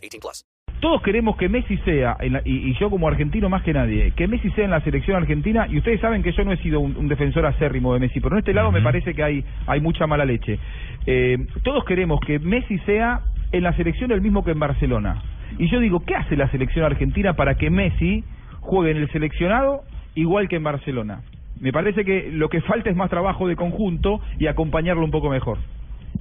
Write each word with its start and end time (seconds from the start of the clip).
18 0.00 0.20
plus. 0.20 0.44
Todos 0.80 1.02
queremos 1.02 1.36
que 1.36 1.48
Messi 1.50 1.76
sea, 1.78 2.16
en 2.20 2.32
la- 2.32 2.42
y, 2.44 2.70
y 2.70 2.74
yo 2.78 2.88
como 2.88 3.06
argentino 3.06 3.50
más 3.50 3.62
que 3.62 3.74
nadie, 3.74 4.12
que 4.12 4.26
Messi 4.26 4.50
sea 4.52 4.64
en 4.64 4.70
la 4.70 4.80
selección 4.80 5.16
argentina, 5.16 5.66
y 5.68 5.76
ustedes 5.76 6.00
saben 6.00 6.22
que 6.22 6.32
yo 6.32 6.42
no 6.44 6.52
he 6.52 6.56
sido 6.58 6.80
un, 6.80 6.96
un 6.96 7.06
defensor 7.08 7.44
acérrimo 7.44 7.92
de 7.92 8.00
Messi, 8.00 8.18
pero 8.20 8.34
en 8.36 8.38
este 8.38 8.54
lado 8.54 8.72
me 8.72 8.80
parece 8.80 9.12
que 9.12 9.22
hay, 9.22 9.44
hay 9.66 9.80
mucha 9.80 10.06
mala 10.06 10.24
leche. 10.24 10.58
Eh, 11.06 11.36
todos 11.64 11.84
queremos 11.84 12.18
que 12.20 12.38
Messi 12.38 12.78
sea 12.80 13.20
en 13.52 13.62
la 13.62 13.74
selección 13.74 14.10
el 14.12 14.22
mismo 14.22 14.42
que 14.42 14.52
en 14.52 14.58
Barcelona. 14.60 15.22
Y 15.58 15.68
yo 15.70 15.80
digo, 15.80 16.00
¿qué 16.06 16.14
hace 16.14 16.36
la 16.36 16.48
selección 16.50 16.84
argentina 16.86 17.34
para 17.34 17.56
que 17.56 17.68
Messi 17.68 18.24
juegue 18.60 18.92
en 18.92 18.98
el 18.98 19.10
seleccionado 19.10 19.82
igual 20.14 20.48
que 20.48 20.56
en 20.56 20.62
Barcelona? 20.62 21.20
Me 21.60 21.72
parece 21.72 22.06
que 22.06 22.30
lo 22.32 22.48
que 22.48 22.62
falta 22.62 22.88
es 22.88 22.96
más 22.96 23.10
trabajo 23.10 23.46
de 23.46 23.54
conjunto 23.56 24.20
y 24.38 24.46
acompañarlo 24.46 25.04
un 25.04 25.10
poco 25.10 25.28
mejor. 25.28 25.58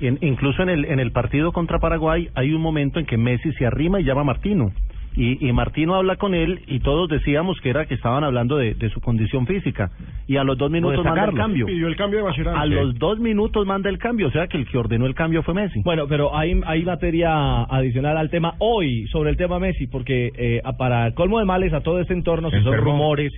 Y 0.00 0.06
en- 0.08 0.18
incluso 0.20 0.62
en 0.62 0.68
el, 0.68 0.84
en 0.84 1.00
el 1.00 1.12
partido 1.12 1.52
contra 1.52 1.78
Paraguay 1.78 2.28
hay 2.34 2.52
un 2.52 2.60
momento 2.60 2.98
en 2.98 3.06
que 3.06 3.16
Messi 3.16 3.52
se 3.52 3.66
arrima 3.66 4.00
y 4.00 4.04
llama 4.04 4.20
a 4.22 4.24
Martino. 4.24 4.72
Y, 5.18 5.48
y 5.48 5.50
Martino 5.54 5.94
habla 5.94 6.16
con 6.16 6.34
él 6.34 6.60
y 6.66 6.80
todos 6.80 7.08
decíamos 7.08 7.58
que 7.62 7.70
era 7.70 7.86
que 7.86 7.94
estaban 7.94 8.22
hablando 8.22 8.58
de, 8.58 8.74
de 8.74 8.90
su 8.90 9.00
condición 9.00 9.46
física. 9.46 9.90
Y 10.26 10.36
a 10.36 10.44
los 10.44 10.58
dos 10.58 10.70
minutos 10.70 10.98
manda 11.02 11.22
el 11.24 11.28
cambio. 11.38 11.64
Pidió 11.64 11.88
el 11.88 11.96
cambio 11.96 12.18
de 12.18 12.24
Mascherano. 12.26 12.58
A 12.60 12.66
los 12.66 12.98
dos 12.98 13.18
minutos 13.18 13.66
manda 13.66 13.88
el 13.88 13.96
cambio. 13.96 14.26
O 14.26 14.30
sea 14.30 14.46
que 14.46 14.58
el 14.58 14.66
que 14.68 14.76
ordenó 14.76 15.06
el 15.06 15.14
cambio 15.14 15.42
fue 15.42 15.54
Messi. 15.54 15.80
Bueno, 15.82 16.06
pero 16.06 16.36
hay, 16.36 16.60
hay 16.66 16.82
materia 16.84 17.62
adicional 17.62 18.18
al 18.18 18.28
tema 18.28 18.56
hoy 18.58 19.06
sobre 19.06 19.30
el 19.30 19.38
tema 19.38 19.58
Messi, 19.58 19.86
porque 19.86 20.32
eh, 20.36 20.60
para 20.76 21.10
colmo 21.14 21.38
de 21.38 21.46
males 21.46 21.72
a 21.72 21.80
todo 21.80 21.98
este 21.98 22.12
entorno, 22.12 22.50
si 22.50 22.56
son 22.62 22.74
rumores, 22.76 23.32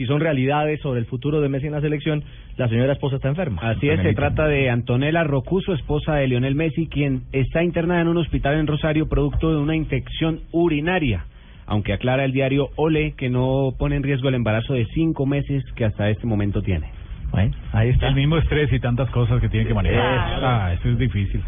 si 0.00 0.06
son 0.06 0.18
realidades 0.18 0.80
sobre 0.80 0.98
el 0.98 1.04
futuro 1.04 1.42
de 1.42 1.50
Messi 1.50 1.66
en 1.66 1.74
la 1.74 1.82
selección, 1.82 2.24
la 2.56 2.70
señora 2.70 2.94
esposa 2.94 3.16
está 3.16 3.28
enferma. 3.28 3.60
Así 3.60 3.86
es, 3.86 4.00
se 4.00 4.14
trata 4.14 4.46
de 4.46 4.70
Antonella 4.70 5.24
Rocuso, 5.24 5.74
esposa 5.74 6.14
de 6.14 6.26
Lionel 6.26 6.54
Messi, 6.54 6.86
quien 6.86 7.24
está 7.32 7.62
internada 7.62 8.00
en 8.00 8.08
un 8.08 8.16
hospital 8.16 8.54
en 8.54 8.66
Rosario 8.66 9.10
producto 9.10 9.50
de 9.50 9.58
una 9.58 9.76
infección 9.76 10.40
urinaria. 10.52 11.26
Aunque 11.66 11.92
aclara 11.92 12.24
el 12.24 12.32
diario 12.32 12.70
Ole 12.76 13.12
que 13.12 13.28
no 13.28 13.74
pone 13.78 13.96
en 13.96 14.02
riesgo 14.02 14.30
el 14.30 14.36
embarazo 14.36 14.72
de 14.72 14.86
cinco 14.94 15.26
meses 15.26 15.62
que 15.76 15.84
hasta 15.84 16.08
este 16.08 16.26
momento 16.26 16.62
tiene. 16.62 16.88
Bueno, 17.30 17.54
ahí 17.72 17.90
está. 17.90 18.08
El 18.08 18.14
mismo 18.14 18.38
estrés 18.38 18.72
y 18.72 18.80
tantas 18.80 19.10
cosas 19.10 19.38
que 19.38 19.50
tiene 19.50 19.66
que 19.66 19.74
manejar. 19.74 20.02
Ah, 20.02 20.72
eso 20.72 20.88
es 20.88 20.96
difícil. 20.96 21.42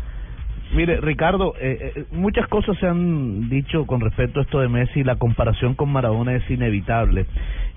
Mire, 0.75 1.01
Ricardo, 1.01 1.55
eh, 1.61 1.93
eh, 1.97 2.05
muchas 2.13 2.49
cosas 2.49 2.79
se 2.79 2.87
han 2.87 3.49
dicho 3.51 3.87
con 3.87 4.01
respecto 4.01 4.41
a 4.41 4.43
esto 4.43 4.61
de 4.61 4.69
Messi, 4.69 5.05
la 5.05 5.17
comparación 5.17 5.75
con 5.75 5.93
Maradona 5.93 6.35
es 6.35 6.51
inevitable. 6.51 7.27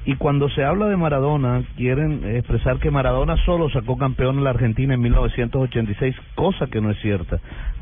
Y 0.06 0.16
cuando 0.18 0.50
se 0.50 0.64
habla 0.64 0.86
de 0.86 0.96
Maradona, 0.96 1.64
quieren 1.76 2.24
expresar 2.36 2.78
que 2.78 2.92
Maradona 2.92 3.38
solo 3.44 3.70
sacó 3.72 3.98
campeón 3.98 4.38
en 4.38 4.44
la 4.44 4.52
Argentina 4.52 4.94
en 4.94 5.02
1986, 5.02 6.16
cosa 6.36 6.68
que 6.68 6.80
no 6.80 6.92
es 6.92 7.00
cierta. 7.02 7.40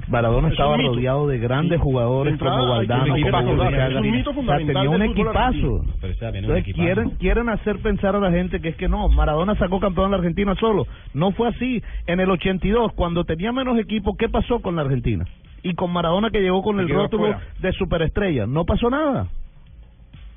Maradona 0.08 0.47
Es 0.47 0.53
estaba 0.53 0.78
rodeado 0.78 1.27
de 1.27 1.38
grandes 1.39 1.80
jugadores 1.80 2.31
De 2.31 2.36
entrada, 2.36 2.59
como 2.59 2.72
Valdano, 2.72 3.16
como 4.23 4.42
O 4.42 4.45
sea, 4.45 4.58
tenía 4.58 4.89
un 4.89 5.02
Entonces 5.02 5.11
equipazo. 5.11 5.86
quieren, 6.73 7.09
quieren 7.11 7.50
hacer 7.50 7.80
pensar 7.80 8.16
a 8.16 8.20
la 8.20 8.31
gente 8.31 8.59
que 8.61 8.70
es 8.70 8.75
que 8.75 8.88
no, 8.88 9.09
Maradona 9.09 9.55
sacó 9.55 9.80
campeón 9.80 10.05
en 10.05 10.11
la 10.11 10.17
Argentina 10.17 10.55
solo. 10.55 10.88
No 11.14 11.32
fue 11.32 11.49
así. 11.49 11.82
En 12.08 12.20
el 12.20 12.30
82, 12.32 12.93
cuando 12.93 13.23
tenía 13.26 13.52
menos 13.52 13.77
equipo, 13.80 14.16
¿qué 14.17 14.30
pasó 14.30 14.61
con 14.61 14.76
la 14.76 14.83
Argentina? 14.83 15.02
Y 15.64 15.73
con 15.75 15.91
Maradona 15.93 16.30
que 16.30 16.41
llegó 16.41 16.61
con 16.61 16.75
Se 16.77 16.81
el 16.83 16.89
rótulo 16.89 17.25
afuera. 17.27 17.47
de 17.59 17.71
superestrella. 17.73 18.45
No 18.47 18.65
pasó 18.65 18.89
nada. 18.89 19.27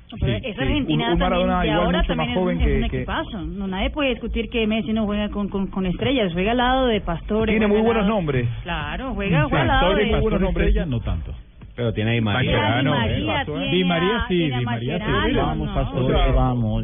No, 0.09 0.17
pero 0.21 0.37
Sí, 0.39 0.53
sí. 0.53 0.61
Argentina 0.61 1.07
Un- 1.07 1.11
un 1.13 1.19
también 1.19 1.19
Maradona 1.19 1.61
de 1.61 1.67
igual 1.67 1.85
ahora 1.85 1.97
mucho 1.97 2.07
también 2.07 2.29
más 2.29 2.37
es, 2.37 2.41
joven 2.41 2.57
un- 2.57 2.61
es 2.63 2.67
que- 2.69 2.75
un 2.83 2.89
que- 2.89 2.97
equipazo. 2.97 3.41
No, 3.41 3.67
nadie 3.67 3.89
puede 3.89 4.09
discutir 4.11 4.49
que 4.49 4.65
Messi 4.67 4.93
no 4.93 5.05
juega 5.05 5.29
con, 5.29 5.49
con, 5.49 5.67
con 5.67 5.85
estrellas, 5.85 6.31
juega 6.31 6.51
al 6.51 6.57
lado 6.57 6.87
de 6.87 7.01
Pastore. 7.01 7.51
Tiene 7.51 7.67
muy 7.67 7.81
buenos 7.81 8.07
nombres. 8.07 8.47
Claro, 8.63 9.13
juega, 9.15 9.43
Sí, 9.43 9.49
juega 9.49 9.61
al 9.63 9.67
lado 9.67 9.95
de... 9.95 10.05
muy 10.05 10.19
buenos 10.21 10.41
nombres. 10.41 10.67
Estrella, 10.69 10.85
no 10.85 10.99
tanto. 11.01 11.33
Pero 11.75 11.93
tiene 11.93 12.11
a 12.11 12.13
Di 12.13 12.21
María, 12.21 12.79
eh. 12.79 12.83
tiene 13.45 13.69
Di 13.69 13.83
María 13.83 14.25
sí, 14.29 14.49
Di 14.49 14.65
María 14.65 14.97
sí. 14.97 15.33
Vamos, 15.35 15.67
no. 15.67 15.73
Pastore, 15.75 16.05
O 16.05 16.07
sea, 16.07 16.31
vamos. 16.31 16.83